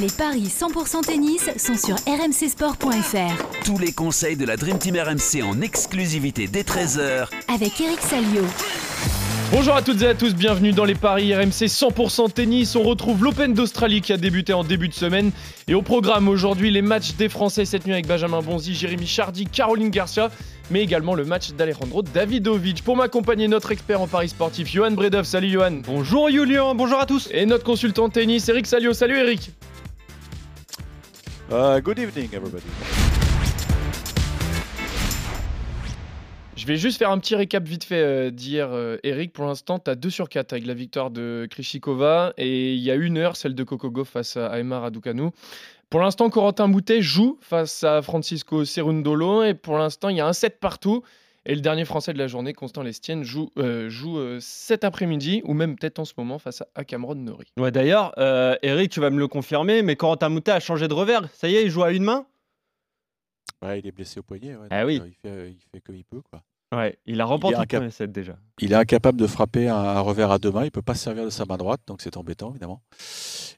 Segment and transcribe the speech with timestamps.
[0.00, 3.64] Les paris 100% tennis sont sur rmcsport.fr.
[3.64, 8.44] Tous les conseils de la Dream Team RMC en exclusivité dès 13h Avec Eric Salio.
[9.50, 12.76] Bonjour à toutes et à tous, bienvenue dans les paris RMC 100% tennis.
[12.76, 15.32] On retrouve l'Open d'Australie qui a débuté en début de semaine.
[15.66, 19.46] Et au programme aujourd'hui, les matchs des Français cette nuit avec Benjamin Bonzi, Jérémy Chardy,
[19.46, 20.30] Caroline Garcia,
[20.70, 22.84] mais également le match d'Alejandro Davidovic.
[22.84, 25.24] Pour m'accompagner, notre expert en paris sportif, Johan Bredov.
[25.24, 25.80] Salut Johan.
[25.84, 27.28] Bonjour Julien, bonjour à tous.
[27.32, 28.92] Et notre consultant tennis, Eric Salio.
[28.92, 29.50] Salut Eric.
[31.50, 32.62] Uh, good evening, everybody.
[36.56, 39.32] Je vais juste faire un petit récap vite fait euh, d'hier, euh, Eric.
[39.32, 42.34] Pour l'instant, tu as 2 sur 4 avec la victoire de Krishikova.
[42.36, 45.30] Et il y a une heure, celle de Kokogo face à Emma Raducanu.
[45.88, 49.42] Pour l'instant, Corentin Moutet joue face à Francisco Cerundolo.
[49.42, 51.02] Et pour l'instant, il y a un set partout.
[51.48, 55.54] Et le dernier français de la journée, Constant Lestienne, joue, euh, joue cet après-midi, ou
[55.54, 57.46] même peut-être en ce moment, face à Cameron Nori.
[57.58, 58.12] Ouais, d'ailleurs,
[58.62, 61.28] Eric, tu vas me le confirmer, mais Corentin Moutet a changé de revers.
[61.32, 62.26] Ça y est, il joue à une main?
[63.62, 64.54] Ouais, il est blessé au poignet.
[64.54, 65.00] Ouais, ah oui.
[65.04, 66.20] il, fait, il fait comme il peut.
[66.30, 66.42] Quoi.
[66.70, 68.36] Ouais, il a remporté il le premier set déjà.
[68.60, 70.64] Il est incapable de frapper un, revers à deux mains.
[70.64, 72.82] Il peut pas se servir de sa main droite, donc c'est embêtant évidemment.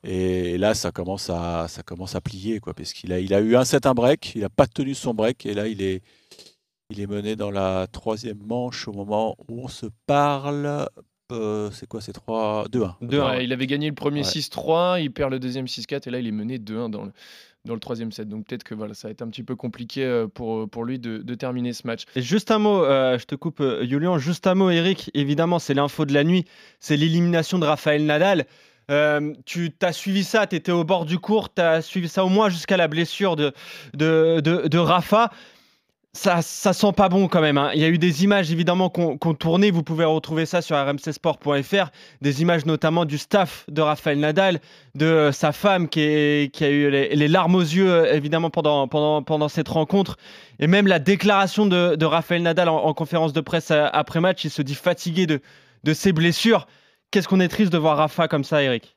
[0.04, 3.40] Et là, ça commence à, ça commence à plier, quoi, parce qu'il a, il a
[3.40, 4.36] eu un set, un break.
[4.36, 6.02] Il a pas tenu son break, et là, il est,
[6.90, 10.88] il est mené dans la troisième manche au moment où on se parle.
[11.30, 12.94] Euh, c'est quoi C'est 3 2-1.
[13.02, 13.44] 2-1.
[13.44, 16.32] il avait gagné le premier 6-3, il perd le deuxième 6-4 et là il est
[16.32, 17.12] mené 2-1 dans le,
[17.64, 18.28] dans le troisième set.
[18.28, 20.98] Donc peut-être que voilà, ça va être un petit peu compliqué euh, pour, pour lui
[20.98, 22.02] de, de terminer ce match.
[22.16, 25.74] Et juste un mot, euh, je te coupe Julien, juste un mot Eric, évidemment c'est
[25.74, 26.44] l'info de la nuit,
[26.80, 28.46] c'est l'élimination de Raphaël Nadal.
[29.46, 32.28] tu as suivi ça, tu étais au bord du cours, tu as suivi ça au
[32.28, 33.52] moins jusqu'à la blessure de,
[33.94, 35.30] de, de, de Rafa
[36.12, 37.56] ça, ça sent pas bon quand même.
[37.56, 37.70] Hein.
[37.74, 39.70] Il y a eu des images évidemment qu'on qu tourné.
[39.70, 41.90] Vous pouvez retrouver ça sur rmcsport.fr.
[42.20, 44.60] Des images notamment du staff de Raphaël Nadal,
[44.96, 49.68] de euh, sa femme qui, a eu les, larmes aux yeux euh, évidemment pendant, cette
[49.68, 50.16] rencontre.
[50.58, 54.44] Et même la déclaration de, de Raphaël Nadal en, conférence de presse euh, après match.
[54.44, 55.40] Il se dit fatigué de,
[55.84, 56.66] de ses blessures.
[57.12, 58.96] Qu'est-ce qu'on est triste de voir Rafa comme ça, Eric?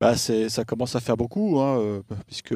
[0.00, 2.54] Bah, ça commence à faire beaucoup, hein, euh, puisque,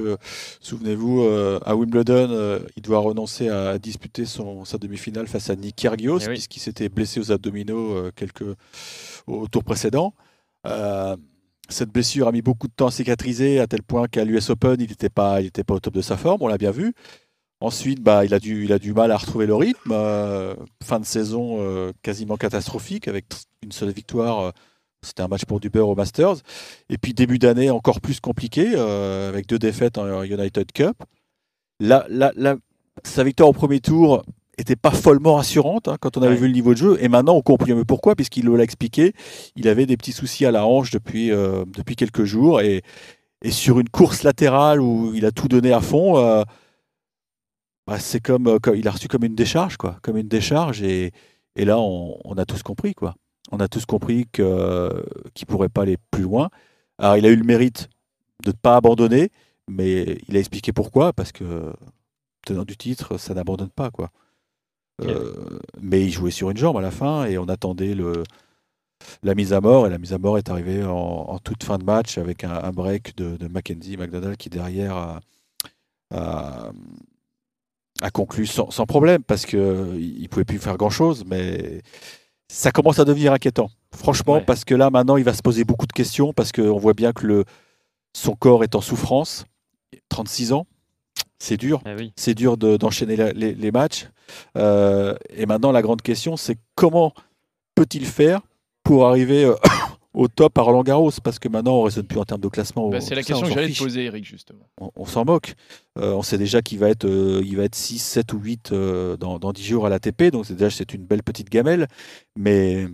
[0.60, 5.56] souvenez-vous, euh, à Wimbledon, euh, il doit renoncer à, disputer son, sa demi-finale face à
[5.56, 8.46] Nick Kyrgios, eh puisqu'il s'était blessé aux abdominaux quelques,
[9.26, 10.14] au tour précédent.
[11.68, 14.76] cette blessure a mis beaucoup de temps à cicatriser, à tel point qu'à l'US Open,
[14.80, 16.94] il n'était pas, il pas au top de sa forme, on l'a bien vu.
[17.60, 19.92] Ensuite, bah, il, a du, il a du mal à retrouver le rythme.
[20.82, 23.26] fin de saison quasiment catastrophique, avec
[23.62, 24.54] une seule victoire
[25.04, 26.36] c'était un match pour du beurre au Masters.
[26.88, 30.96] Et puis début d'année encore plus compliqué, euh, avec deux défaites en United Cup.
[31.80, 32.06] La,
[33.04, 34.22] sa victoire au premier tour
[34.56, 36.98] était pas follement rassurante hein, quand on avait vu le niveau de jeu.
[37.00, 39.12] Et maintenant, on comprend pourquoi, puisqu'il l'a expliqué.
[39.56, 42.60] Il avait des petits soucis à la hanche depuis, euh, depuis quelques jours.
[42.60, 42.82] Et,
[43.42, 46.44] et, sur une course latérale où il a tout donné à fond, euh,
[47.86, 50.82] bah, c'est comme, comme, il a reçu comme une décharge, quoi, comme une décharge.
[50.82, 51.12] Et,
[51.56, 53.14] et là, on, on a tous compris, quoi
[53.52, 56.50] on a tous compris qu'il ne pourrait pas aller plus loin.
[56.98, 57.88] Alors, il a eu le mérite
[58.44, 59.30] de ne pas abandonner,
[59.68, 61.72] mais il a expliqué pourquoi, parce que
[62.46, 63.90] tenant du titre, ça n'abandonne pas.
[63.90, 64.10] quoi.
[65.02, 68.22] Euh, mais il jouait sur une jambe à la fin et on attendait le,
[69.22, 69.86] la mise à mort.
[69.86, 73.16] Et la mise à mort est arrivée en, toute fin de match avec un, break
[73.16, 75.20] de, Mackenzie McDonald qui derrière
[76.10, 76.70] a,
[78.12, 81.24] conclu sans, sans, problème parce qu'il ne pouvait plus faire grand-chose.
[81.26, 81.82] Mais
[82.48, 83.70] ça commence à devenir inquiétant.
[83.96, 86.94] Franchement, parce que là, maintenant, il va se poser beaucoup de questions, parce qu'on voit
[86.94, 87.44] bien que le,
[88.14, 89.44] son corps est en souffrance.
[90.08, 90.66] 36 ans,
[91.38, 91.82] c'est dur.
[91.86, 94.08] Eh c'est dur d'enchaîner les, matchs.
[94.56, 97.12] Euh, et maintenant, la grande question, c'est comment
[97.74, 98.40] peut-il faire
[98.82, 99.54] pour arriver euh,
[100.14, 102.48] au top à Roland Garros parce que maintenant on ne raisonne plus en termes de
[102.48, 102.88] classement.
[102.88, 104.66] Bah, c'est la question que j'allais te poser, Eric, justement.
[104.96, 105.54] On, s'en moque.
[105.98, 108.72] Euh, on sait déjà qu'il va être, euh, il va être 6, 7 ou 8
[108.72, 111.88] euh, dans, dans, 10 jours à l'ATP, donc c'est déjà c'est une belle petite gamelle.
[112.36, 112.86] Mais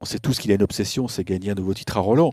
[0.00, 2.32] on sait tous qu'il a une obsession, c'est gagner un nouveau titre à Roland.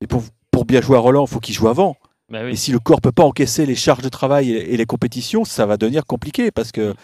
[0.00, 1.96] Et pour, pour bien jouer à Roland, il faut qu'il joue avant.
[2.30, 5.44] Bah et si le corps peut pas encaisser les charges de travail et, les compétitions,
[5.44, 6.94] ça va devenir compliqué parce que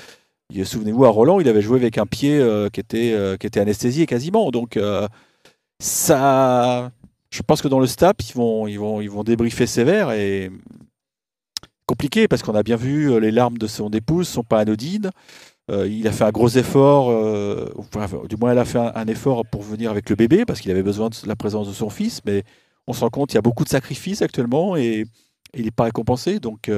[0.52, 4.50] souvenez-vous à Roland, il avait joué avec un pied qui était qui était anesthésié quasiment.
[4.50, 4.78] Donc
[5.84, 6.90] ça,
[7.28, 10.50] je pense que dans le STAP, ils vont, ils vont, ils vont débriefer sévère et
[11.84, 15.10] compliqué parce qu'on a bien vu euh, les larmes de son épouse sont pas anodines.
[15.70, 17.70] Euh, il a fait un gros effort, euh,
[18.28, 20.82] du moins elle a fait un, effort pour venir avec le bébé parce qu'il avait
[20.82, 22.44] besoin de la présence de son fils, mais
[22.87, 25.04] on se rend compte qu'il y a beaucoup de sacrifices actuellement et,
[25.56, 26.40] il n'est pas récompensé.
[26.40, 26.69] Donc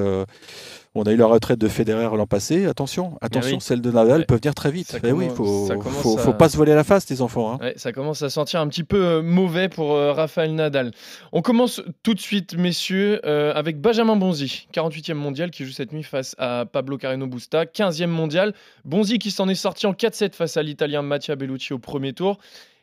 [0.99, 2.65] On a eu la retraite de Federer l'an passé.
[2.65, 4.99] Attention, attention, celle de Nadal peut venir très vite.
[5.05, 7.61] Eh oui, faut, faut, faut, pas se voler la face, les enfants.
[7.61, 7.73] Hein.
[7.77, 10.93] ça commence à sentir un petit peu euh, mauvais pour euh, Raphaël Nadal.
[11.33, 15.93] On commence tout de suite, messieurs, euh, avec Benjamin Bonzi, 48e mondial, qui joue cette
[15.93, 18.55] nuit face à Pablo Carreno Busta, 15e mondial.
[18.87, 22.39] Bonzi qui s'en est sorti en 4-7 face à l'Italien Mattia Bellucci au premier tour.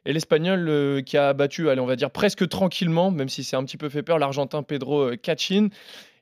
[0.06, 3.63] Et l'Espagnol qui a battu, allez, on va dire presque tranquillement, même si c'est un
[3.63, 5.69] petit peu fait peur, l'Argentin Pedro Cachin.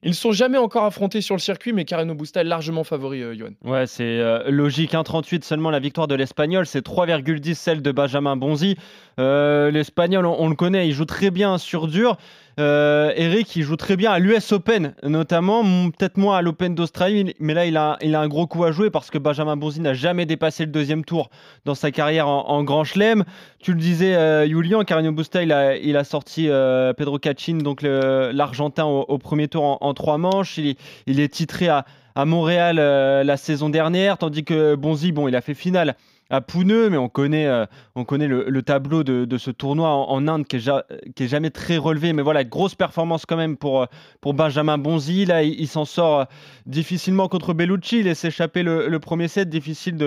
[0.04, 3.22] Ils ne sont jamais encore affrontés sur le circuit, mais Carreno Busta est largement favori,
[3.22, 3.52] euh, Johan.
[3.64, 4.94] Ouais, c'est euh, logique.
[4.94, 8.78] 1,38 seulement la victoire de l'Espagnol, c'est 3,10 celle de Benjamin Bonzi.
[9.20, 12.18] Euh, L'Espagnol, on, le connaît, il joue très bien sur dur.
[12.60, 17.34] Euh, Eric, il joue très bien à l'US Open, notamment, peut-être moins à l'Open d'Australie,
[17.40, 20.26] mais là, il a, un gros coup à jouer parce que Benjamin Bonzi n'a jamais
[20.26, 21.30] dépassé le deuxième tour
[21.66, 23.24] dans sa carrière en, Grand Chelem.
[23.60, 28.86] Tu le disais, euh, Julian, Carino Busta, il a, sorti euh, Pedro Cachin, donc l'Argentin,
[28.86, 30.58] au, premier tour en, trois manches.
[30.58, 31.86] Il, est titré à,
[32.16, 35.96] à Montréal la saison dernière, tandis que Bonzi, bon, il a fait finale
[36.32, 37.66] à Pouneux, mais on connaît, euh,
[37.96, 42.14] on connaît le, tableau de, ce tournoi en, Inde qui est, jamais très relevé.
[42.14, 45.26] Mais voilà, grosse performance quand même pour, euh, Benjamin Bonzi.
[45.26, 46.26] Là, il, s'en sort euh,
[46.66, 48.00] difficilement contre Bellucci.
[48.00, 49.50] Il laisse échapper le, premier set.
[49.50, 49.98] Difficile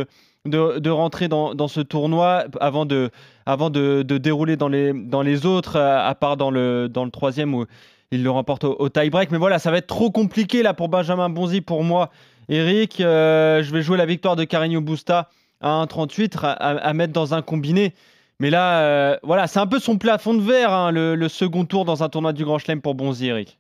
[0.47, 3.11] de, rentrer dans, ce tournoi avant de,
[3.45, 7.67] avant de, dérouler dans les, dans les autres, à part dans le, dans le troisième
[8.14, 9.31] il le remporte au, tie-break.
[9.31, 12.11] Mais voilà, ça va être trop compliqué là pour Benjamin Bonzi, pour moi.
[12.49, 15.31] Eric, je vais jouer la victoire de Carigno Busta
[15.61, 17.94] à 1,38 à, à, mettre dans un combiné.
[18.40, 21.84] Mais là, euh, voilà, c'est un peu son plafond de verre, hein, le, second tour
[21.84, 23.58] dans un tournoi du Grand Chelem pour Bonzi, Eric.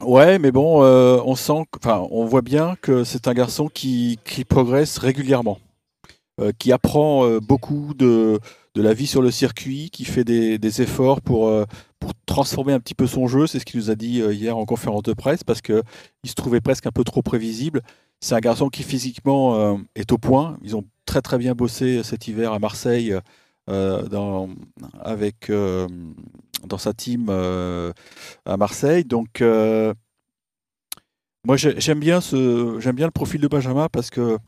[0.00, 1.34] Ouais, mais bon, euh, on
[1.86, 5.71] on voit bien que c'est un garçon qui, qui progresse régulièrement, euh,
[6.58, 8.38] qui apprend beaucoup de,
[8.74, 11.52] de, la vie sur le circuit, qui fait des, efforts pour,
[11.98, 13.46] pour transformer un petit peu son jeu.
[13.46, 15.82] C'est ce qu'il nous a dit hier en conférence de presse, parce qu'il
[16.24, 17.82] se trouvait presque un peu trop prévisible.
[18.22, 20.56] C'est un garçon qui physiquement euh, est au point.
[20.62, 23.12] Ils ont très très bien bossé cet hiver à Marseille
[23.68, 24.48] euh, dans,
[25.00, 25.88] avec, euh,
[26.64, 29.04] dans sa team à Marseille.
[29.04, 29.42] Donc
[31.44, 34.38] moi j'aime bien, bien le profil de Benjamin parce que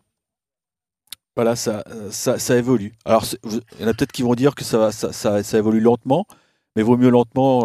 [1.36, 2.94] voilà, ça, ça, évolue.
[3.04, 6.26] Alors, il y en a peut-être qui vont dire que ça, ça, ça, évolue lentement,
[6.76, 7.62] mais vaut mieux lentement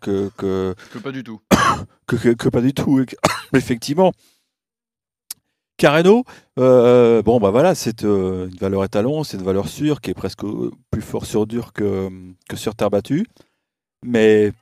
[0.00, 0.98] que, que, que.
[0.98, 1.40] pas du tout.
[2.06, 3.04] que, que, pas du tout.
[3.54, 4.12] Effectivement.
[5.78, 6.24] Carreno,
[6.58, 10.14] euh, bon bah voilà, c'est euh, une valeur étalon, c'est une valeur sûre qui est
[10.14, 10.42] presque
[10.90, 12.10] plus fort sur dur que,
[12.48, 13.24] que sur terre battue.
[14.04, 14.52] Mais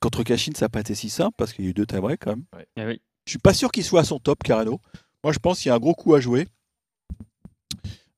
[0.00, 1.96] contre Cachin, ça n'a pas été si simple parce qu'il y a eu deux tie
[1.96, 2.44] quand même.
[2.54, 2.66] Ouais.
[2.76, 4.78] ne eh Je suis pas sûr qu'il soit à son top, Carreno.
[5.24, 6.46] Moi, je pense qu'il y a un gros coup à jouer.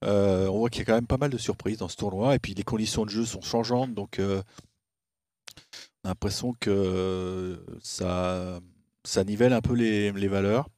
[0.05, 2.35] Euh, on voit qu'il y a quand même pas mal de surprises dans ce tournoi
[2.35, 4.41] et puis les conditions de jeu sont changeantes, donc on
[6.05, 8.61] a l'impression que ça,
[9.05, 10.69] ça nivelle un peu les, les valeurs.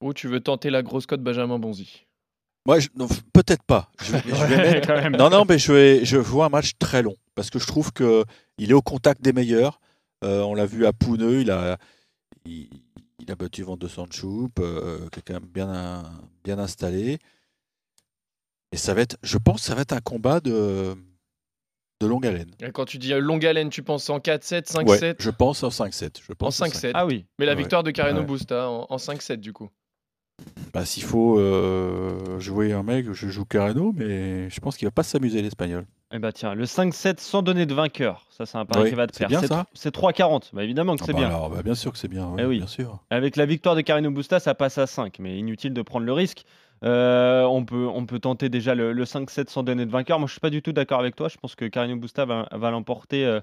[0.00, 2.06] Ou tu veux tenter la grosse cote Benjamin Bonzi?
[2.66, 2.78] Moi,
[3.32, 3.90] peut-être pas.
[5.18, 7.92] Non, non, mais je, vais, je vois un match très long parce que je trouve
[7.92, 8.24] que
[8.58, 9.80] il est au contact des meilleurs.
[10.24, 11.78] Euh, on l'a vu à Pouneux, il a,
[12.44, 12.68] il,
[13.28, 16.02] a battu Van de Sanchoup, euh, qui est quand même bien,
[16.44, 17.18] bien installé.
[18.72, 20.94] Et ça va être, je pense, ça va être un combat de,
[22.00, 22.50] de longue haleine.
[22.60, 26.20] Et quand tu dis longue haleine, tu penses en 4-7, 5-7 Je pense en 5-7.
[26.40, 26.90] En 5-7.
[26.94, 27.26] Ah oui.
[27.38, 29.70] Mais la victoire de Carreno Busta en, en 5-7 du coup.
[30.72, 34.92] Bah, S'il faut euh, jouer un mec, je joue Carreno, mais je pense qu'il va
[34.92, 35.86] pas s'amuser l'espagnol.
[36.12, 39.06] Eh bah tiens, le 5-7 sans donner de vainqueur, ça c'est un pari qui va
[39.06, 39.28] te faire.
[39.30, 41.28] C'est bien ça C'est 3-40, bah, évidemment que ah c'est bah bien.
[41.28, 42.58] Alors, bah, bien sûr que c'est bien, eh oui.
[42.58, 42.98] bien sûr.
[43.10, 46.12] Avec la victoire de Carreno Busta, ça passe à 5, mais inutile de prendre le
[46.12, 46.44] risque.
[46.82, 50.18] Euh, on, peut, on peut tenter déjà le, 5-7 sans donner de vainqueur.
[50.18, 52.48] Moi je suis pas du tout d'accord avec toi, je pense que Carreno Busta va,
[52.52, 53.40] va l'emporter euh,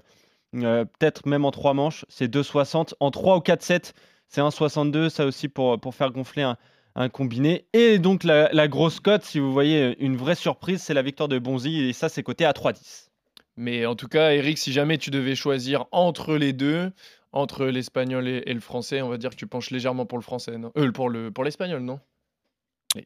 [0.52, 2.94] peut-être même en 3 manches, c'est 2-60.
[3.00, 3.92] En 3 ou 4-7,
[4.28, 6.56] c'est 1-62, ça aussi pour, pour faire gonfler un
[6.98, 7.66] un combiné.
[7.72, 11.38] Et donc la, grosse cote, si vous voyez une vraie surprise, c'est la victoire de
[11.38, 13.08] Bonzi et ça c'est coté à 3-10.
[13.56, 16.92] Mais en tout cas, Eric, si jamais tu devais choisir entre les deux,
[17.32, 20.58] entre l'espagnol et, le français, on va dire que tu penches légèrement pour le français,
[20.58, 20.72] non?
[20.76, 21.82] Euh, pour le pour l'espagnol,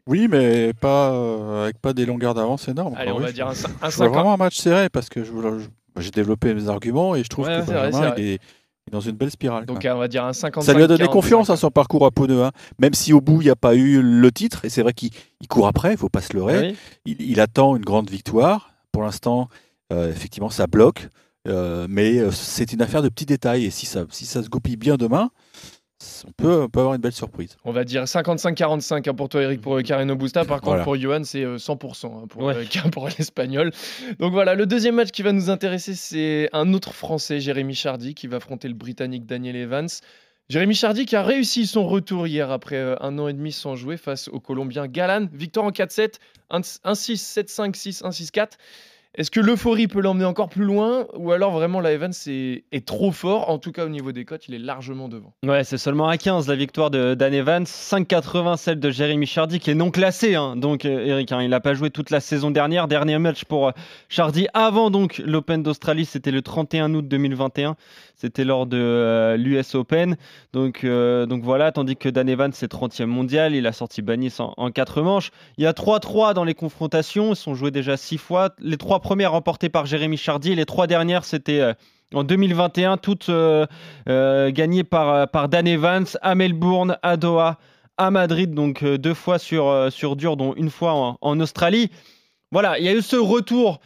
[0.07, 2.95] Oui, mais pas euh, avec pas des longueurs d'avance énormes.
[2.97, 5.23] Allez, on va dire un, un vraiment un match serré parce que
[5.99, 8.39] j'ai développé mes arguments et je trouve que Benjamin, il est
[8.91, 9.65] dans une belle spirale.
[9.65, 12.11] Donc on va dire un 50 Ça lui a donné confiance à son parcours à
[12.11, 12.51] Pau hein.
[12.79, 15.11] même si au bout il n'y a pas eu le titre, et c'est vrai qu'il
[15.49, 16.75] court après, il ne faut pas se leurrer.
[17.05, 18.75] Il, attend une grande victoire.
[18.93, 19.49] Pour l'instant,
[19.93, 21.09] euh, effectivement, ça bloque,
[21.49, 24.77] euh, mais c'est une affaire de petits détails, et si ça, si ça se goupille
[24.77, 25.31] bien demain,
[26.27, 27.57] on peut, avoir une belle surprise.
[27.65, 30.45] On va dire 55-45 hein, pour toi, Eric, pour Carreno Busta.
[30.45, 32.53] Par contre, pour Johan, c'est 100% hein, pour,
[32.93, 33.71] pour l'Espagnol.
[34.19, 38.15] Donc voilà, le deuxième match qui va nous intéresser, c'est un autre Français, Jérémy Chardy,
[38.15, 39.89] qui va affronter le Britannique Daniel Evans.
[40.49, 43.75] Jérémy Chardy qui a réussi son retour hier après euh, un an et demi sans
[43.75, 45.29] jouer face au Colombien Galan.
[45.33, 46.17] Victoire en 4-7,
[46.51, 48.49] 1-6, 7-5, 6, 1-6-4.
[49.15, 52.87] Est-ce que l'euphorie peut l'emmener encore plus loin ou alors vraiment la Evans est, est,
[52.87, 53.51] trop fort?
[53.51, 55.35] En tout cas, au niveau des cotes, il est largement devant.
[55.45, 59.61] Ouais, c'est seulement à 15 la victoire de Dan Evans, 5,80 celle de Jérémy Chardy
[59.61, 60.35] qui est non classé.
[60.35, 60.57] Hein.
[60.57, 62.89] donc, euh, Eric, hein, il n'a pas joué toute la saison dernière.
[62.89, 63.73] Dernier match pour euh,
[64.09, 67.77] Chardy avant donc l'Open d'Australie, c'était le 31 août 2021.
[68.17, 70.17] C'était lors de euh, l'US Open.
[70.55, 73.55] Donc, donc voilà, tandis que Dan Evans, c'est 30e mondial.
[73.55, 75.33] Il a sorti Banis en, en 4 manches.
[75.59, 77.33] Il y a 3-3 dans les confrontations.
[77.33, 78.55] Ils sont joués déjà 6 fois.
[78.59, 80.55] Les 3 premières remportées par Jérémy Chardy.
[80.55, 81.75] Les trois dernières, c'était euh,
[82.15, 83.67] en 2021, toutes euh,
[84.09, 87.59] euh, gagnées par, par Dan Evans à Melbourne, à Doha,
[87.99, 91.91] à Madrid, donc deux fois sur, sur dur, dont une fois en, Australie.
[92.51, 93.81] Voilà, il y a eu ce retour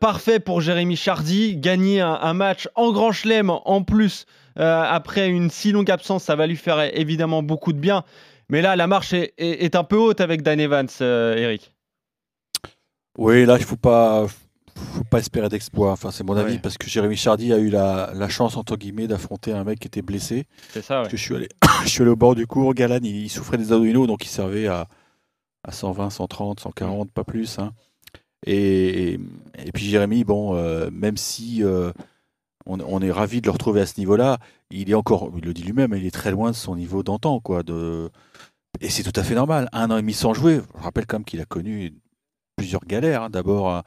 [0.00, 4.24] parfait pour Jérémy Chardy, gagner un, match en Grand Chelem en plus
[4.56, 8.04] après une si longue absence, ça va lui faire évidemment beaucoup de bien.
[8.48, 11.72] Mais là, la marche est, un peu haute avec Dan Evans, Eric.
[13.18, 14.26] Oui, là, il ne faut pas,
[14.76, 15.92] faut pas espérer d'exploit.
[15.92, 19.06] Enfin, c'est mon avis parce que Jérémy Chardy a eu la, la chance entre guillemets
[19.06, 20.46] d'affronter un mec qui était blessé.
[20.70, 21.04] C'est ça.
[21.08, 21.48] je suis allé,
[21.84, 22.74] je suis allé au bord du cours.
[22.74, 24.88] Galan, il, souffrait des abdominaux, donc il servait à,
[25.64, 27.58] à 120, 130, 140, pas plus.
[27.58, 27.72] Hein.
[28.46, 29.14] Et,
[29.58, 31.92] et, puis Jérémy, bon, euh, même si euh,
[32.66, 34.38] on, on, est ravi de le retrouver à ce niveau-là,
[34.70, 37.40] il est encore, il le dit lui-même, il est très loin de son niveau d'antan,
[37.40, 37.62] quoi.
[37.62, 38.10] De...
[38.80, 39.68] Et c'est tout à fait normal.
[39.72, 40.60] Un an et demi sans jouer.
[40.76, 41.94] Je rappelle quand même qu'il a connu
[42.56, 43.24] plusieurs galères.
[43.24, 43.30] Hein.
[43.30, 43.84] D'abord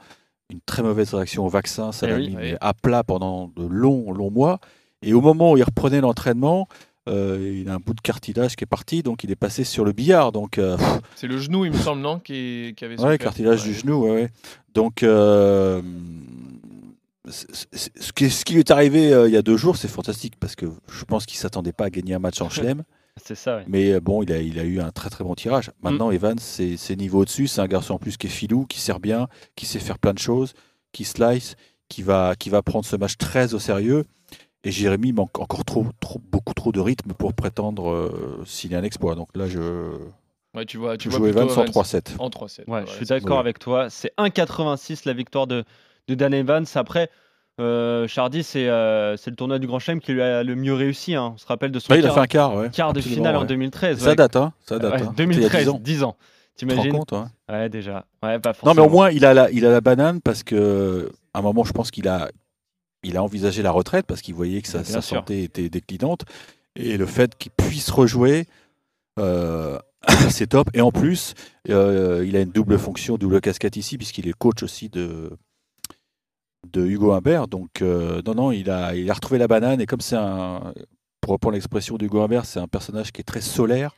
[0.50, 4.12] une très mauvaise réaction au vaccin, ça eh l'a mis à plat pendant de longs,
[4.12, 4.60] longs mois.
[5.02, 6.68] Et au moment où il reprenait l'entraînement,
[7.08, 9.84] euh, il a un bout de cartilage qui est parti, donc il est passé sur
[9.84, 10.32] le billard.
[10.32, 10.76] Donc euh,
[11.14, 13.00] c'est le genou, il me semble, non, qui, qui avait.
[13.00, 14.28] Ouais, cartilage du genou, ouais.
[14.74, 15.82] Donc euh,
[17.28, 20.56] ce qui, ce qui lui est arrivé il y a deux jours, c'est fantastique parce
[20.56, 22.82] que je pense qu'il s'attendait pas à gagner un match en chelem.
[23.22, 23.62] C'est ça.
[23.66, 25.70] Mais euh, bon, il a, il a eu un très très bon tirage.
[25.82, 26.14] Maintenant, mm.
[26.14, 27.46] Evans, c'est niveau au-dessus.
[27.46, 30.12] C'est un garçon en plus qui est filou, qui sert bien, qui sait faire plein
[30.12, 30.52] de choses,
[30.92, 31.56] qui slice,
[31.88, 34.04] qui va, qui va prendre ce match très au sérieux.
[34.64, 38.74] Et Jérémy manque encore trop, trop, beaucoup trop de rythme pour prétendre euh, s'il y
[38.74, 39.14] a un exploit.
[39.14, 39.96] Donc là, je.
[40.54, 42.16] Ouais, tu vois, tu vois Evans en 3-7.
[42.18, 42.68] En 3-7.
[42.68, 43.90] Ouais, je suis d'accord avec toi.
[43.90, 45.64] C'est 1,86 la victoire de,
[46.08, 46.64] de Dan Evans.
[46.74, 47.10] Après,
[47.58, 51.14] euh, Chardy, euh, c'est le tournoi du Grand Chelem qui lui a le mieux réussi.
[51.14, 51.32] Hein.
[51.34, 53.98] On se rappelle de son il a fait un quart, quart de finale en 2013.
[53.98, 55.14] Ça date, hein, ça date.
[55.16, 55.78] 2013, hein.
[55.80, 56.16] 10 ans.
[56.54, 57.12] T'imagines compte,
[57.48, 57.68] ouais.
[57.68, 58.06] déjà.
[58.22, 61.10] Ouais, pas non, mais au moins, il a la, il a la banane parce que
[61.34, 62.30] à un moment, je pense qu'il a,
[63.02, 66.24] il a envisagé la retraite parce qu'il voyait que sa, santé était déclinante.
[66.74, 68.46] Et le fait qu'il puisse rejouer,
[69.18, 69.78] euh,
[70.30, 70.68] c'est top.
[70.72, 71.34] Et en plus,
[71.66, 75.30] il a une double fonction, double casquette ici, puisqu'il est coach aussi de,
[76.72, 77.48] de Hugo Humbert.
[77.48, 79.80] Donc, euh, non, non, il a, il a retrouvé la banane.
[79.80, 80.72] Et comme c'est un,
[81.20, 83.94] pour reprendre l'expression d'Hugo Humbert, c'est un personnage qui est très solaire.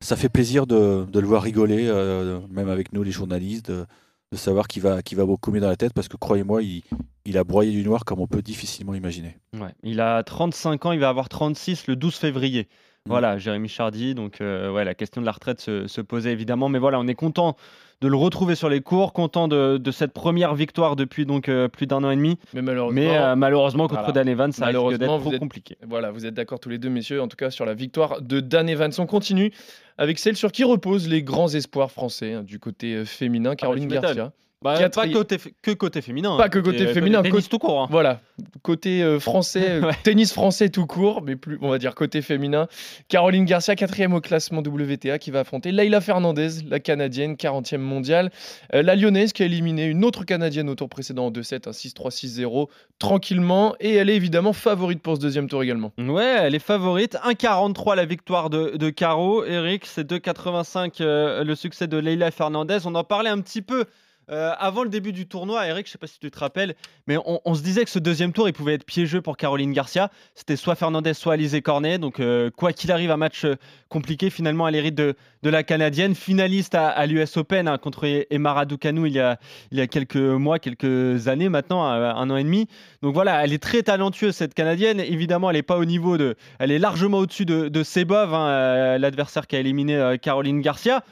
[0.00, 3.84] Ça fait plaisir de, de le voir rigoler, euh, même avec nous, les journalistes, de,
[4.30, 5.92] de, savoir qu'il va, qu'il va beaucoup mieux dans la tête.
[5.92, 6.82] Parce que croyez-moi, il,
[7.24, 9.38] il, a broyé du noir comme on peut difficilement imaginer.
[9.54, 12.68] Ouais, il a 35 ans, il va avoir 36 le 12 février.
[13.06, 13.10] Mm.
[13.10, 14.14] Voilà, Jérémy Chardy.
[14.14, 16.68] Donc, euh, ouais, la question de la retraite se, se posait évidemment.
[16.68, 17.56] Mais voilà, on est content
[18.00, 21.86] de le retrouver sur les cours, content de, cette première victoire depuis donc euh, plus
[21.86, 22.38] d'un an et demi.
[22.54, 25.76] Mais malheureusement, euh, contre Dan Evans, ça risque d'être trop compliqué.
[25.86, 28.40] Voilà, vous êtes d'accord tous les deux, messieurs, en tout cas sur la victoire de
[28.40, 28.92] Dan Evans.
[28.98, 29.52] On continue
[29.96, 33.56] avec celle sur qui reposent les grands espoirs français hein, du côté euh, féminin, ah,
[33.56, 34.32] Caroline Garcia.
[34.60, 36.36] Bah, pas côté, que côté féminin.
[36.36, 37.22] Pas que côté féminin.
[37.22, 37.82] Tennis tout court.
[37.82, 37.86] Hein.
[37.90, 38.20] Voilà.
[38.62, 42.66] Côté euh, français, euh, tennis français tout court, mais plus, on va dire côté féminin.
[43.08, 48.32] Caroline Garcia, quatrième au classement WTA, qui va affronter Leila Fernandez, la canadienne, 40e mondiale.
[48.74, 51.70] Euh, la lyonnaise qui a éliminé une autre canadienne au tour précédent en 2-7, un
[51.70, 53.76] 6-3, 6-0, tranquillement.
[53.78, 55.92] Et elle est évidemment favorite pour ce deuxième tour également.
[55.98, 57.16] Ouais, elle est favorite.
[57.24, 59.44] 1-43 la victoire de, de Caro.
[59.44, 61.00] Eric, c'est 2-85
[61.44, 62.78] le succès de Leila Fernandez.
[62.86, 63.84] On en parlait un petit peu
[64.30, 66.74] euh, avant le début du tournoi, Eric, je sais pas si tu te rappelles,
[67.06, 70.10] mais on, se disait que ce deuxième tour, il pouvait être piégeux pour Caroline Garcia.
[70.34, 71.98] C'était soit Fernandez, soit Alizé Cornet.
[71.98, 73.56] Donc, euh, quoi qu'il arrive, un match euh,
[73.88, 74.28] compliqué.
[74.28, 79.06] Finalement, elle hérite de, de la Canadienne, finaliste à, l'US Open hein, contre Emara Ducanu
[79.06, 79.38] il y, a,
[79.70, 82.66] il y a quelques mois, quelques années maintenant, un an et demi.
[83.02, 85.00] Donc voilà, elle est très talentueuse, cette Canadienne.
[85.00, 86.36] Évidemment, elle n'est pas au niveau de.
[86.58, 91.02] Elle est largement au-dessus de, de Sebov, hein, l'adversaire qui a éliminé Caroline Garcia.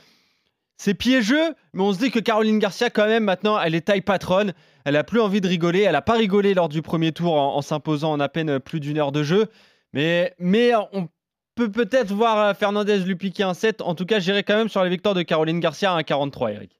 [0.78, 4.02] C'est piégeux, mais on se dit que Caroline Garcia, quand même, maintenant, elle est taille
[4.02, 4.52] patronne.
[4.84, 5.80] Elle a plus envie de rigoler.
[5.80, 8.98] Elle n'a pas rigolé lors du premier tour en, s'imposant en à peine plus d'une
[8.98, 9.46] heure de jeu.
[9.94, 11.08] Mais, mais on
[11.54, 13.80] peut peut-être voir euh, Fernandez lui piquer un 7.
[13.80, 16.78] En tout cas, j'irai quand même sur la victoire de Caroline Garcia à 43, Eric.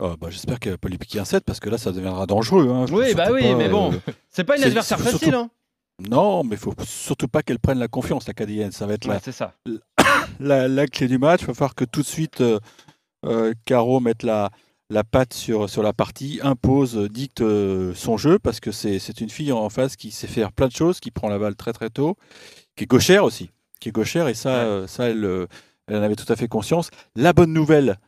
[0.00, 2.26] Oh, bah, J'espère qu'elle va pas lui piquer un 7 parce que là, ça deviendra
[2.26, 2.70] dangereux.
[2.70, 2.86] Hein.
[2.92, 5.34] Oui, bah oui, mais bon, euh, c'est pas une adversaire facile.
[5.34, 5.50] Hein.
[6.08, 8.72] Non, mais il faut surtout pas qu'elle prenne la confiance, la Cadienne.
[8.72, 9.52] Ça va être la, ça.
[10.38, 11.42] La, la, clé du match.
[11.42, 14.50] Il va falloir que tout de suite, euh, Caro mette la,
[14.88, 17.42] la patte sur, sur la partie, impose, dicte
[17.94, 21.00] son jeu, parce que c'est une fille en face qui sait faire plein de choses,
[21.00, 22.16] qui prend la balle très très tôt,
[22.76, 23.50] qui est gauchère aussi,
[23.80, 25.46] qui est gauchère, et ça, ça elle,
[25.86, 26.90] elle en avait tout à fait conscience.
[27.16, 27.98] La bonne nouvelle,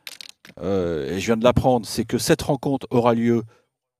[0.61, 3.43] euh, et je viens de l'apprendre, c'est que cette rencontre aura lieu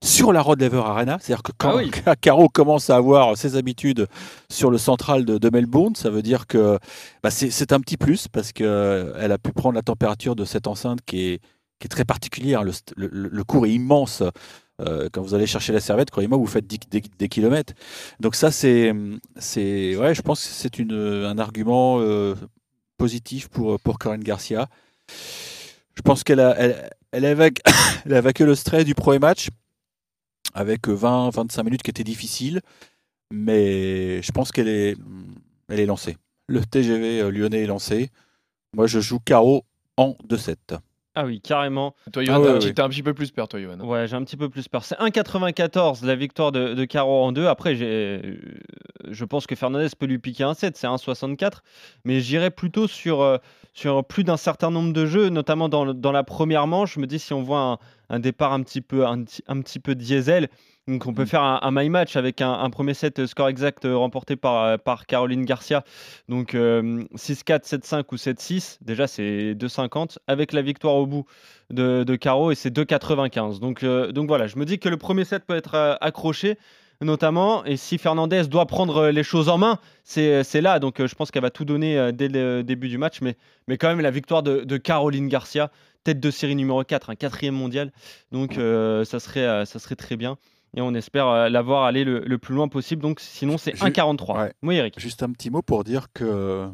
[0.02, 1.18] sur la Rod Laver Arena.
[1.20, 4.06] C'est-à-dire que quand ah Caro commence à avoir ses habitudes
[4.50, 6.78] sur le central de, Melbourne, ça veut dire que
[7.22, 10.66] bah, c'est un petit plus parce qu'elle euh, a pu prendre la température de cette
[10.66, 11.38] enceinte qui est,
[11.78, 12.64] qui est très particulière.
[12.64, 14.22] Le, le, cours est immense.
[14.80, 17.74] Euh, quand vous allez chercher la serviette, croyez-moi, vous faites des, kilomètres.
[18.20, 22.00] Donc ça, c'est, ouais, je pense que c'est un argument
[22.98, 24.68] positif pour, pour Corinne Garcia.
[25.96, 27.24] Je pense qu'elle a, elle, elle,
[28.12, 29.48] a évacué le stress du premier match
[30.54, 32.60] avec 20-25 minutes qui étaient difficiles,
[33.30, 34.96] mais je pense qu'elle est,
[35.68, 36.16] elle est lancée.
[36.46, 38.10] Le TGV euh, lyonnais est lancé.
[38.74, 39.64] Moi, je joue carreau
[39.96, 40.78] en 2-7.
[41.16, 41.94] Ah oui, carrément.
[42.12, 43.78] Toi, Yohan, ah t'as un petit peu plus peur, toi, Yohan.
[43.80, 44.84] Ouais, j'ai un petit peu plus peur.
[44.84, 47.46] C'est 1,94 la victoire de, de Caro en 2.
[47.46, 48.34] Après, euh,
[49.08, 51.58] je pense que Fernandez peut lui piquer un 7, c'est 1,64.
[52.04, 53.38] Mais j'irai plutôt sur, euh,
[53.74, 56.94] sur plus d'un certain nombre de jeux, notamment dans, dans, la première manche.
[56.94, 57.78] Je me dis, si on voit un,
[58.08, 60.48] un départ un petit peu, un, un petit peu diesel,
[60.86, 61.26] donc on peut mm.
[61.26, 64.76] faire un, my match avec un, premier set euh, score exact euh, remporté par, euh,
[64.76, 65.82] par Caroline Garcia.
[66.28, 71.24] Donc 6-4, 7-5 ou 7-6, déjà c'est 2,50 avec la victoire au bout
[71.70, 73.60] de, de Caro et c'est 2,95.
[73.60, 76.58] Donc, donc voilà, je me dis que le premier set peut être accroché
[77.00, 77.64] notamment.
[77.64, 80.78] Et si Fernandez doit prendre les choses en main, c'est là.
[80.78, 83.20] Donc je pense qu'elle va tout donner dès le début du match.
[83.22, 83.36] Mais,
[83.68, 85.70] mais quand même, la victoire de, de Caroline Garcia,
[86.04, 87.90] tête de série numéro 4, un quatrième mondial.
[88.32, 90.36] Donc ça, serait, ça serait très bien
[90.76, 93.02] et on espère euh, l'avoir allé le, plus loin possible.
[93.02, 94.52] Donc sinon, c'est 1,43.
[94.62, 94.98] Oui, Eric.
[94.98, 96.68] Juste un petit mot pour dire que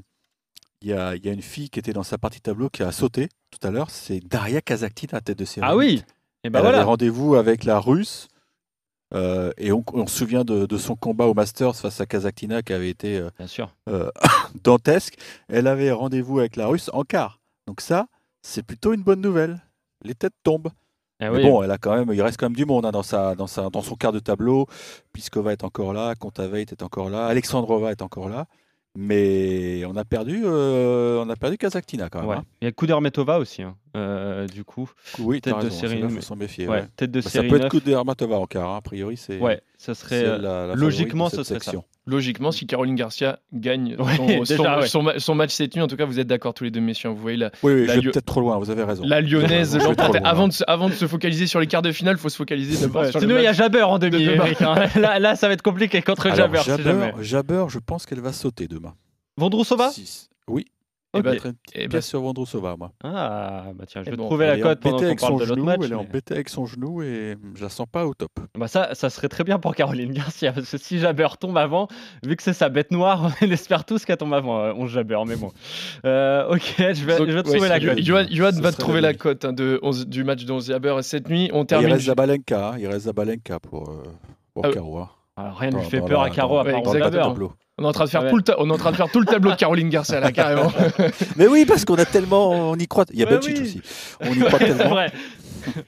[0.82, 2.90] il y a, y a, une fille qui était dans sa partie tableau qui a
[2.90, 3.90] sauté tout à l'heure.
[3.90, 5.66] C'est Daria Kazaktina à tête de série.
[5.68, 6.02] Ah oui
[6.42, 6.84] et eh ben Elle voilà.
[6.84, 8.28] rendez-vous avec la Russe.
[9.12, 12.88] Euh, et on, se souvient de, son combat au Masters face à Kazaktina qui avait
[12.88, 13.74] été euh, Bien sûr.
[14.64, 15.18] dantesque.
[15.48, 17.40] Elle avait rendez-vous avec la Russe en quart.
[17.66, 18.06] Donc ça,
[18.40, 19.60] c'est plutôt une bonne nouvelle.
[20.02, 20.70] Les têtes tombent.
[21.20, 23.02] Ah Mais bon, elle a quand même, il reste quand même du monde hein, dans,
[23.02, 24.66] sa, dans, sa, dans son quart de tableau.
[25.12, 28.46] Piskova est encore là, Kontaveit est encore là, Alexandrova est encore là.
[28.96, 32.38] Mais on a perdu, euh, on a perdu Kazaktina quand même.
[32.38, 32.44] Hein.
[32.60, 34.90] Il y a Kudermetova aussi, hein, euh, du coup.
[35.20, 36.00] Oui, tête de série.
[36.00, 36.66] Il faut s'en méfier.
[36.96, 39.16] Tête de bah, série ça peut être Kudermetova en quart, a priori.
[39.16, 41.72] C'est, ouais, ça serait euh, logiquement, ce serait ça
[42.10, 43.96] logiquement, si Caroline Garcia gagne
[45.18, 47.08] son, match cette nuit, en tout cas, vous êtes d'accord tous les deux, messieurs.
[47.10, 49.02] Vous voyez la, oui, oui je vais peut-être trop loin, vous avez raison.
[49.06, 49.76] La lyonnaise,
[50.24, 52.80] avant, de, avant de se focaliser sur les quarts de finale, il faut se focaliser
[52.80, 54.28] d'abord sur Sinon, il y a Jabber en demi.
[54.28, 54.74] Hein.
[55.00, 56.60] là, là, ça va être compliqué contre Jabber.
[56.64, 58.94] Jabber, Jabber, je pense qu'elle va sauter demain.
[59.36, 59.90] Vondrousova?
[60.48, 60.66] Oui,
[61.12, 61.32] et bah,
[61.74, 62.92] et bah, sur Vondrousova, moi.
[63.02, 65.80] Ah, bah tiens, je vais trouver la cote pendant qu'on parle de l'autre match.
[65.84, 68.30] Elle est embêtée avec son genou et je la sens pas au top.
[68.56, 71.88] Bah ça, ça serait très bien pour Caroline Garcia, parce que si Jabber tombe avant,
[72.22, 75.18] vu que c'est sa bête noire, on espère tous qu'elle tombe avant, euh, on Jabber,
[75.26, 75.50] mais bon.
[76.04, 77.98] Euh, ok, je vais, je vais trouver la cote.
[78.00, 81.50] Johan, va trouver la cote hein, de 11, du match de 11 Jabber cette nuit.
[81.52, 81.88] On termine.
[81.88, 84.02] Il reste Zabalenka, hein, il reste Zabalenka pour, euh,
[84.54, 85.06] pour ah, Caro.
[85.40, 86.82] Alors, rien ne lui fait peur à Caro à part.
[87.78, 89.20] On est en train de faire, tout, le on est en train de faire tout
[89.20, 90.70] le tableau de Caroline Garcia là carrément.
[91.36, 93.06] Mais oui, parce qu'on a tellement, on y croit.
[93.10, 93.80] Il y a Bencic aussi.
[94.20, 94.90] On y croit tellement.
[94.90, 95.10] Vrai.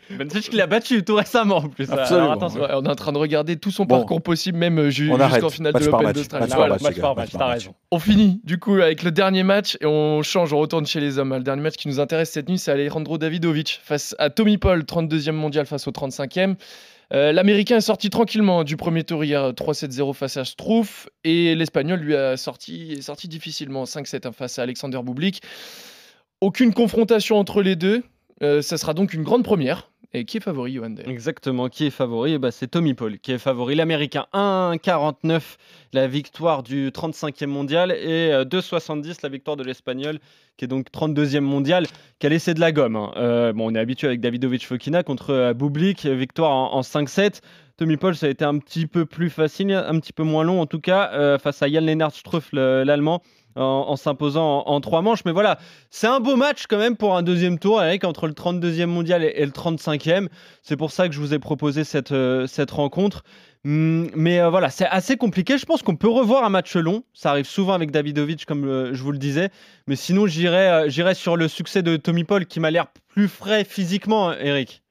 [0.09, 1.91] Bencic qui l'a battu tout récemment en plus.
[1.91, 2.39] Absolument.
[2.41, 6.13] on est en train de regarder tout son parcours possible, même jusqu'en finale de l'Open
[6.13, 6.49] d'Australie.
[6.49, 7.75] Match, par match, t'as raison.
[7.91, 11.19] On finit du coup avec le dernier match et on change, on retourne chez les
[11.19, 11.35] hommes.
[11.35, 14.81] Le dernier match qui nous intéresse cette nuit, c'est Alejandro Davidovic face à Tommy Paul,
[14.85, 16.55] 32e mondial face au 35e.
[17.13, 22.01] Euh, L'Américain est sorti tranquillement du premier tour hier 3-7-0 face à Struff et l'Espagnol
[22.01, 25.43] lui a sorti, est sorti difficilement 5-7 hein, face à Alexander Bublik.
[26.41, 28.03] Aucune confrontation entre les deux.
[28.43, 29.92] Euh, ça sera donc une grande première.
[30.15, 32.37] Et qui est favori, Johan Exactement, qui est favori?
[32.39, 33.75] Bah, C'est Tommy Paul qui est favori.
[33.75, 35.41] L'Américain 1-49,
[35.95, 40.19] la victoire du 35e mondial, et 2-70, euh, la victoire de l'Espagnol,
[40.59, 41.87] qui est donc 32e mondial,
[42.19, 42.97] qui a laissé de la gomme.
[42.97, 43.13] Hein.
[43.17, 47.41] Euh, bon, on est habitué avec Davidovic Fokina contre euh, Bublik, victoire en, 5-7.
[47.79, 50.61] Tommy Paul, ça a été un petit peu plus facile, un petit peu moins long
[50.61, 53.23] en tout cas, face à Jan Lennart Struff, l'Allemand
[53.57, 55.25] en, s'imposant en, trois manches.
[55.25, 55.59] Mais voilà,
[55.91, 59.23] c'est un beau match quand même pour un deuxième tour avec entre le 32e mondial
[59.25, 60.29] et, le 35e.
[60.63, 63.25] C'est pour ça que je vous ai proposé cette, euh, cette rencontre.
[63.65, 65.57] Hum, mais euh, voilà, c'est assez compliqué.
[65.57, 67.05] Je pense qu'on peut revoir un match long.
[67.13, 69.51] Ça arrive souvent avec Davidovic, comme euh, je vous le disais.
[69.87, 74.33] Mais sinon, j'irai sur le succès de Tommy Paul qui m'a l'air plus frais physiquement,
[74.33, 74.83] Eric.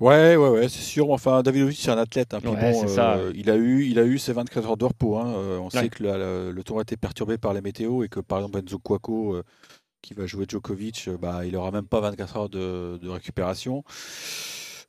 [0.00, 1.10] Ouais, ouais, ouais, c'est sûr.
[1.10, 2.34] Enfin, Davidovic, c'est un athlète.
[2.34, 2.40] hein.
[2.40, 4.84] Puis Ouais, bon, ça, euh, il, a eu, il a eu ses 24 heures de
[4.84, 5.16] repos.
[5.16, 5.32] hein.
[5.36, 5.70] Euh, on Ouais.
[5.70, 8.38] sait que la- la- le tournoi a été perturbé par la météo et que, par
[8.38, 9.42] exemple, Enzo Cuoco, euh,
[10.02, 13.84] qui va jouer Djokovic, euh, bah, il n'aura même pas 24 heures de, de récupération.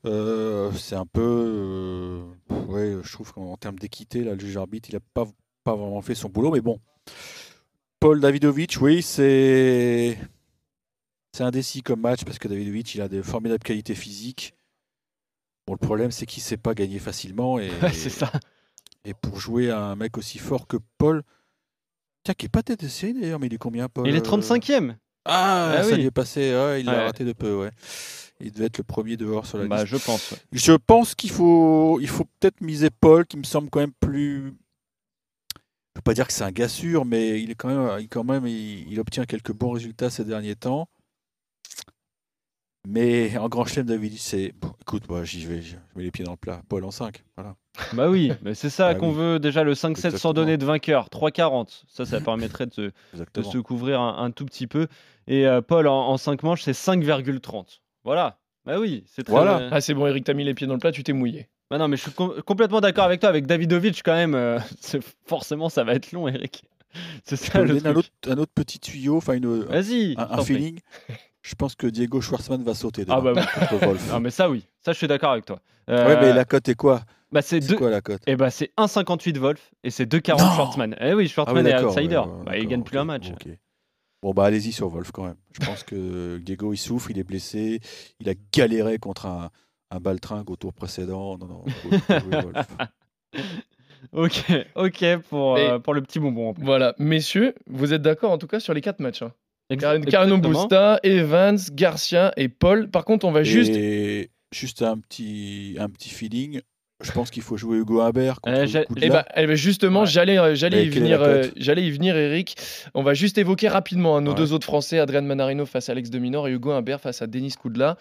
[0.04, 2.22] C'est un peu.
[2.67, 5.26] ouais, je trouve qu'en termes d'équité, le juge arbitre, il n'a pas,
[5.63, 6.52] pas vraiment fait son boulot.
[6.52, 6.80] Mais bon,
[8.00, 10.17] Paul Davidovic, oui, c'est.
[11.34, 14.54] C'est indécis comme match parce que Davidovic, il a des formidables qualités physiques.
[15.67, 17.60] Bon, le problème, c'est qu'il ne sait pas gagner facilement.
[17.60, 18.32] Et, Ouais, c'est ça.
[19.06, 21.23] et pour jouer à un mec aussi fort que Paul,
[22.23, 24.19] tiens, qui n'est pas tête de série d'ailleurs, mais il est combien, Paul Il est
[24.25, 24.95] euh 35e.
[25.25, 25.97] Ah, Ah ça oui.
[25.97, 27.06] lui est passé, ouais, il l'a Ouais.
[27.06, 27.71] raté de peu, ouais.
[28.39, 29.88] Il devait être le premier dehors sur la Bah, liste.
[29.88, 30.32] je pense.
[30.32, 30.38] ouais.
[30.53, 34.43] Je pense qu'il faut, il faut peut-être miser Paul, qui me semble quand même plus.
[34.43, 37.99] Je ne veux pas dire que c'est un gars sûr, mais il est quand même,
[37.99, 40.88] il, quand même, il, il obtient quelques bons résultats ces derniers temps.
[42.89, 44.54] Mais en grand chelem, David, c'est.
[44.62, 46.62] Bon, écoute, moi, j'y vais, je mets les pieds dans le plat.
[46.69, 47.21] Paul en 5.
[47.36, 47.56] Voilà.
[47.93, 49.15] Bah oui, mais c'est ça Bah qu'on oui.
[49.17, 49.39] veut.
[49.39, 51.10] Déjà, le 5-7 sans donner de vainqueur.
[51.10, 51.84] 3-40.
[51.89, 52.82] Ça, ça permettrait de se,
[53.34, 54.88] de se couvrir un, un tout petit peu.
[55.28, 57.80] Et euh, Paul, en, 5 manches, c'est 5,30.
[58.06, 58.39] Voilà.
[58.65, 59.34] Bah oui, c'est très.
[59.34, 59.58] Voilà.
[59.60, 61.50] euh, Ah, c'est bon, Eric, t'as mis les pieds dans le plat, tu t'es mouillé.
[61.69, 63.28] Bah non, mais je suis com- complètement d'accord avec toi.
[63.30, 66.63] Avec Davidovic, quand même, euh, c'est- forcément, ça va être long, Eric.
[67.26, 69.84] C'est Je ça vous le donner un autre, un autre petit tuyau, enfin une, un,
[69.84, 70.80] je un feeling.
[71.47, 73.41] Je pense que Diego Schwartzmann va sauter Ah bah oui.
[73.69, 74.10] contre Wolf.
[74.13, 75.60] Ah mais ça oui, ça je suis d'accord avec toi.
[75.88, 77.75] Ouais, Euh, mais la cote est quoi bah c'est deux.
[77.77, 80.95] quoi la cote Et bah c'est 1,58 Wolf et c'est 2,40 Non Schwartzmann.
[80.99, 82.17] Eh oui, Ah Schwartzmann ouais, est d'accord, outsider.
[82.17, 83.27] ouais, bah, il gagne plus un match.
[84.21, 85.36] Bon, bah allez-y sur Wolf quand même.
[85.60, 87.79] Je pense que Diego, il souffre, il est blessé,
[88.19, 89.49] il a galéré contre un,
[89.91, 91.38] un baltringue au tour précédent.
[91.38, 92.67] Non, non, faut- faut jouer Wolf.
[94.13, 94.43] Ok,
[94.75, 96.53] ok pour, euh, pour le petit bonbon.
[96.60, 99.21] Voilà, messieurs, vous êtes d'accord en tout cas sur les quatre matchs.
[99.23, 99.31] Hein?
[99.69, 100.62] Ex- Car- Carino exactement.
[100.63, 102.89] Busta, Evans, Garcia et Paul.
[102.89, 103.71] Par contre, on va juste.
[103.75, 106.62] Et juste un petit, un petit feeling.
[107.03, 109.06] Je pense qu'il faut jouer Hugo contre Euh, j'ai- Koudla.
[109.06, 110.06] Eh ben, eh ben, justement, Ouais.
[110.08, 112.56] j'allais, euh, j'allais y venir, euh, j'allais y venir, Eric.
[112.95, 114.38] On va juste évoquer rapidement hein, nos Ouais.
[114.38, 117.53] deux autres Français, Adrien Manarino face à Alex Dominor et Hugo Humbert face à Denis
[117.62, 117.97] Koudla.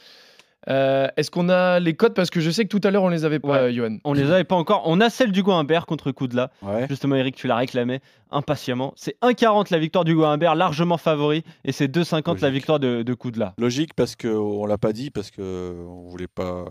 [0.69, 2.14] Euh, Est-ce qu'on a les codes?
[2.14, 3.59] Parce que je sais que tout à l'heure on les avait pas, Ouais.
[3.59, 3.99] euh, Johan.
[4.05, 4.83] On les avait pas encore.
[4.87, 6.51] On a celle d'Hugo Humbert contre Koudla.
[6.62, 6.87] Ouais.
[6.88, 8.92] Justement, Eric, tu la réclamais impatiemment.
[8.97, 11.45] C'est 1,40 la victoire d'Hugo Humbert, largement favori.
[11.64, 13.55] Et c'est 2,50 la victoire de, de Koudla.
[13.59, 16.64] Logique parce qu'on l'a pas dit, parce qu'on voulait pas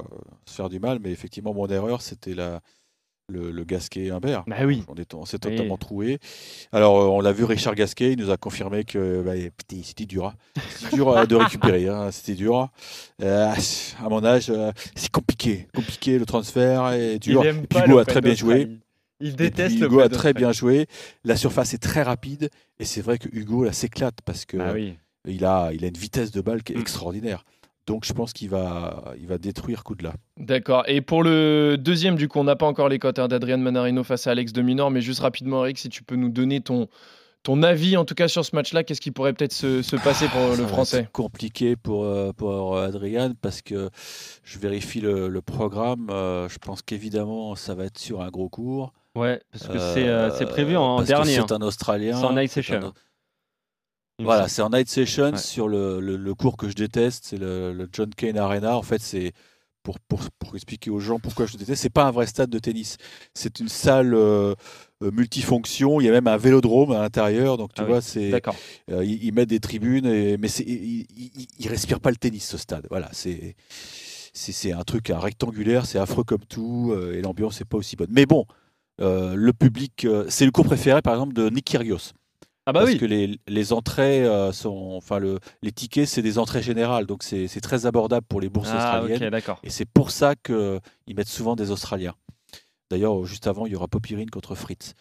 [0.46, 2.60] se faire du mal, mais effectivement, mon erreur, c'était la,
[3.28, 4.44] le, le Gasquet Humbert.
[4.48, 4.84] Bah oui.
[4.88, 5.52] On est- on s'est Oui.
[5.52, 6.20] totalement troué.
[6.72, 9.34] Alors, euh, on l'a vu, Richard Gasquet, il nous a confirmé que bah,
[9.84, 10.26] c'était dur.
[10.28, 10.34] hein.
[10.70, 11.88] C'était dur euh, de récupérer.
[11.90, 12.70] hein, C'était dur.
[13.24, 13.52] Euh,
[14.04, 15.68] à mon âge, euh, c'est compliqué.
[15.76, 17.44] Compliqué le transfert est dur.
[17.44, 18.68] Il Et Hugo a très bien joué.
[19.22, 20.88] Il déteste puis le Hugo a très bien joué.
[21.24, 22.50] La surface est très rapide.
[22.80, 24.98] Et c'est vrai que Hugo, là, s'éclate parce que Bah oui.
[25.26, 26.82] il, a, il a une vitesse de balle qui est Mm.
[26.82, 27.46] extraordinaire.
[27.88, 30.14] Donc, je pense qu'il va, il va détruire Koudla.
[30.38, 30.84] D'accord.
[30.88, 34.04] Et pour le deuxième, du coup, on n'a pas encore les cotes hein, d'Adrien Manarino
[34.04, 36.88] face à Alex Dominor, mais juste rapidement, Eric, si tu peux nous donner ton,
[37.44, 40.28] ton avis, en tout cas sur ce match-là, qu'est-ce qui pourrait peut-être se, se passer
[40.30, 43.92] pour Ça le français être compliqué pour, euh, pour Adrien parce que
[44.44, 46.08] je vérifie le, le programme.
[46.10, 48.94] euh, je pense qu'évidemment, ça va être sur un gros cours.
[49.14, 51.38] Ouais, parce que Euh, c'est euh, c'est prévu en dernier.
[51.38, 51.46] hein.
[51.48, 52.18] C'est un Australien.
[52.20, 52.94] C'est en night c'est session, un- hein.
[52.96, 54.50] Il me Voilà, semble.
[54.50, 55.38] c'est en night session Ouais.
[55.38, 58.78] sur le, le- le cours que je déteste, c'est le, le John Kane Arena.
[58.78, 59.34] En fait, c'est
[59.84, 61.82] pour, pour, pour expliquer aux gens pourquoi je le déteste.
[61.82, 62.98] C'est pas un vrai stade de tennis.
[63.34, 64.56] C'est une salle euh,
[65.04, 66.00] euh, multifonction.
[66.02, 67.58] Il y a même un vélodrome à l'intérieur.
[67.58, 68.32] Donc tu Ah oui, vois, c'est
[68.90, 72.48] euh, ils, ils mettent des tribunes, et, mais ils, ils, ils respirent pas le tennis
[72.48, 72.88] ce stade.
[72.90, 73.56] Voilà, c'est
[74.34, 77.78] c'est c'est un truc un rectangulaire, c'est affreux comme tout, euh, et l'ambiance n'est pas
[77.78, 78.10] aussi bonne.
[78.12, 78.46] Mais bon,
[79.00, 82.14] le public, c'est le cours préféré par exemple de Nick Kyrgios.
[82.68, 82.98] Ah bah parce oui.
[82.98, 87.22] que les, les entrées euh, sont, enfin le, les tickets, c'est des entrées générales, donc
[87.24, 89.24] c'est très abordable pour les bourses Ah australiennes.
[89.24, 89.60] ok, d'accord.
[89.64, 90.82] Et c'est pour ça qu'ils
[91.16, 92.16] mettent souvent des Australiens.
[92.92, 94.94] D'ailleurs, juste avant, il y aura Popirine contre Fritz.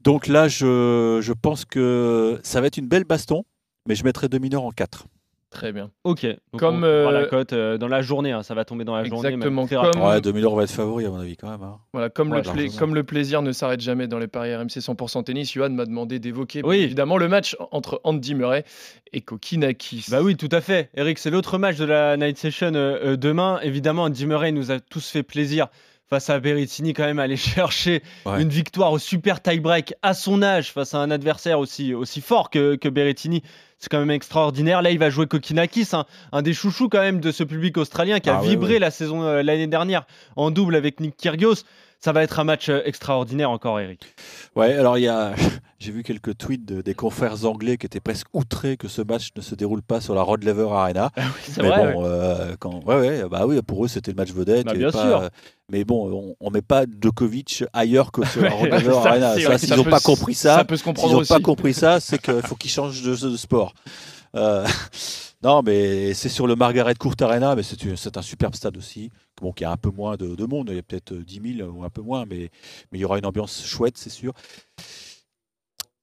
[0.00, 3.44] Donc là, je, je pense que ça va être une belle baston,
[3.88, 5.06] mais je mettrai Dominor en 4.
[5.52, 5.90] Très bien.
[6.04, 6.24] Ok.
[6.24, 8.96] Donc Comme, on la euh, cote euh, dans la journée, hein, ça va tomber dans
[8.96, 9.28] la journée.
[9.28, 10.00] Exactement, comme-.
[10.02, 11.62] Ouais, Dominor va être favori, à mon avis, quand même.
[11.62, 11.78] hein.
[11.92, 12.78] Voilà, comme, Ouais, le pla- largement.
[12.78, 16.18] comme le plaisir ne s'arrête jamais dans les paris RMC 100% tennis, Johan m'a demandé
[16.18, 16.78] d'évoquer Oui.
[16.78, 18.64] évidemment le match entre Andy Murray
[19.12, 20.06] et Kokinakis.
[20.10, 20.88] Bah oui, tout à fait.
[20.94, 23.60] Eric, c'est l'autre match de la night session euh, euh, demain.
[23.62, 25.68] Évidemment, Andy Murray nous a tous fait plaisir
[26.12, 28.42] face à Berrettini quand même aller chercher Ouais.
[28.42, 32.50] une victoire au super tie-break à son âge face à un adversaire aussi, aussi fort
[32.50, 33.42] que, que Berrettini.
[33.78, 34.82] C'est quand même extraordinaire.
[34.82, 38.20] Là, il va jouer Kokinakis, hein, un des chouchous quand même de ce public australien
[38.20, 38.78] qui a Ah ouais, vibré ouais.
[38.78, 40.04] la saison euh, l'année dernière
[40.36, 41.64] en double avec Nick Kyrgios.
[42.02, 44.14] Ça va être un match extraordinaire encore, Eric.
[44.56, 45.34] Ouais, alors il y a,
[45.78, 49.40] j'ai vu quelques tweets des confrères anglais qui étaient presque outrés que ce match ne
[49.40, 51.10] se déroule pas sur la Rod Laver Arena.
[51.16, 51.92] Ah c'est vrai.
[51.92, 54.66] Bon, quand, ouais, ouais, bah oui, pour eux c'était le match vedette.
[54.66, 55.28] Bah, bien sûr.
[55.70, 59.38] mais bon, on, ne met pas Djokovic ailleurs que sur la Rod Laver Arena.
[59.38, 62.00] Ça, s'ils n'ont pas compris ça, ça peut se comprendre s'ils n'ont pas compris ça,
[62.00, 63.74] c'est qu'il faut qu'ils changent de, de sport.
[64.34, 64.66] Euh,
[65.42, 69.10] non, mais c'est sur le Margaret Court Arena, mais c'est un superbe stade aussi.
[69.40, 71.82] Bon, qui a un peu moins de, monde, il y a peut-être 10 000 ou
[71.82, 72.50] un peu moins, mais,
[72.90, 74.34] mais il y aura une ambiance chouette, c'est sûr.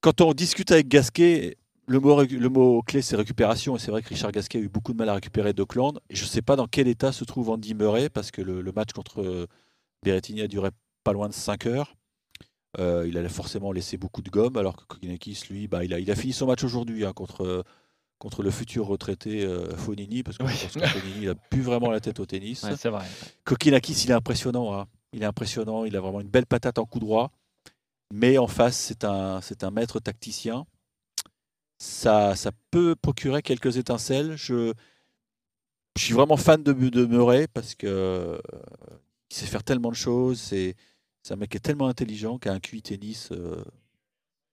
[0.02, 3.76] Quand on discute avec Gasquet, le mot, le mot clé, c'est récupération.
[3.76, 6.00] Et c'est vrai que Richard Gasquet a eu beaucoup de mal à récupérer d'Auckland.
[6.10, 8.92] Je ne sais pas dans quel état se trouve Andy Murray, parce que le, match
[8.92, 9.48] contre
[10.02, 10.68] Berrettini a duré
[11.02, 11.96] pas loin de 5 heures.
[12.78, 15.98] Euh, il allait forcément laisser beaucoup de gomme, alors que Kokinakis, lui, bah, il, a,
[15.98, 17.64] il a fini son match aujourd'hui hein, contre,
[18.20, 22.26] contre le futur retraité euh, Fonini, parce que Fonini n'a plus vraiment la tête au
[22.26, 22.64] tennis.
[22.76, 23.04] c'est vrai.
[23.44, 24.78] Kokinakis, il est impressionnant.
[24.78, 24.86] Hein.
[25.12, 27.32] Il est impressionnant, il a vraiment une belle patate en coup droit.
[28.12, 30.66] Mais en face, c'est un, c'est un maître tacticien.
[31.78, 34.36] Ça, ça peut procurer quelques étincelles.
[34.36, 34.74] Je,
[35.96, 38.38] je suis vraiment fan de, de Murray parce que euh,
[39.30, 40.38] il sait faire tellement de choses.
[40.38, 40.76] C'est,
[41.30, 43.64] un mec qui est tellement intelligent, qui a un QI tennis euh,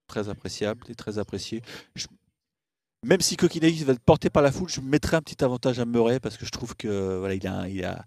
[0.06, 1.60] très appréciable et très apprécié.
[1.94, 2.06] Je,
[3.04, 5.84] même si Kokinakis va être porté par la foule, je mettrai un petit avantage à
[5.84, 8.04] Murray parce que je trouve que voilà, il a, un, il a,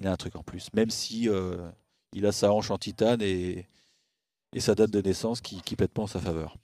[0.00, 0.68] il a un truc en plus.
[0.74, 1.56] Même si euh,
[2.12, 3.66] il a sa hanche en titane et,
[4.52, 6.56] et sa date de naissance qui, qui pète pas en sa faveur.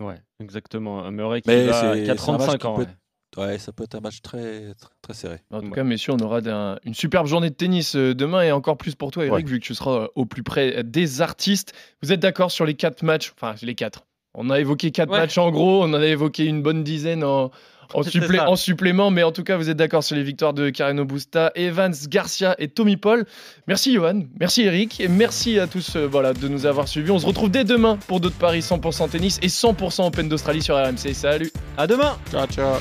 [0.00, 1.10] Ouais, exactement.
[1.10, 2.86] Murray qui, a 35 ans.
[3.36, 3.58] Ouais.
[3.58, 5.40] ça peut être un match très, très, serré.
[5.50, 6.40] En tout cas, messieurs, on aura
[6.84, 9.64] une superbe journée de tennis euh, demain et encore plus pour toi, Eric, vu que
[9.64, 11.74] tu seras euh, au plus près des artistes.
[12.02, 14.06] Vous êtes d'accord sur les quatre matchs Enfin, les quatre.
[14.34, 17.50] On a évoqué quatre matchs en gros, on en a évoqué une bonne dizaine en,
[17.94, 21.50] en, supplément, mais en tout cas, vous êtes d'accord sur les victoires de Carreno Busta,
[21.54, 23.26] Evans, Garcia et Tommy Paul.
[23.66, 27.10] Merci Johan, merci Eric, et merci à tous euh, voilà, de nous avoir suivis.
[27.10, 30.76] On se retrouve dès demain pour d'autres paris 100% tennis et 100% Open d'Australie sur
[30.76, 31.12] RMC.
[31.14, 31.50] Salut.
[31.76, 32.16] À demain.
[32.30, 32.76] Ciao, ciao